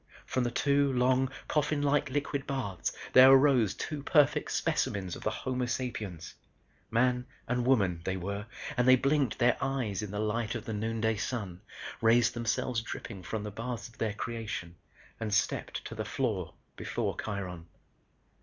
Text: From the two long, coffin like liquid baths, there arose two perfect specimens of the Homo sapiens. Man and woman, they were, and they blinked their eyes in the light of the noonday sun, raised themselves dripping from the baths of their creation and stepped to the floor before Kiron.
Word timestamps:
From 0.25 0.43
the 0.43 0.49
two 0.49 0.91
long, 0.93 1.29
coffin 1.47 1.83
like 1.83 2.09
liquid 2.09 2.47
baths, 2.47 2.91
there 3.13 3.29
arose 3.29 3.75
two 3.75 4.01
perfect 4.01 4.49
specimens 4.51 5.15
of 5.15 5.21
the 5.21 5.29
Homo 5.29 5.67
sapiens. 5.67 6.33
Man 6.89 7.27
and 7.47 7.67
woman, 7.67 8.01
they 8.03 8.17
were, 8.17 8.47
and 8.75 8.87
they 8.87 8.95
blinked 8.95 9.37
their 9.37 9.57
eyes 9.61 10.01
in 10.01 10.09
the 10.09 10.17
light 10.17 10.55
of 10.55 10.65
the 10.65 10.73
noonday 10.73 11.17
sun, 11.17 11.61
raised 12.01 12.33
themselves 12.33 12.81
dripping 12.81 13.21
from 13.21 13.43
the 13.43 13.51
baths 13.51 13.89
of 13.89 13.99
their 13.99 14.15
creation 14.15 14.75
and 15.19 15.31
stepped 15.35 15.85
to 15.85 15.93
the 15.93 16.03
floor 16.03 16.55
before 16.75 17.15
Kiron. 17.15 17.67